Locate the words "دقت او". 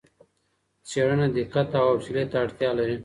1.37-1.85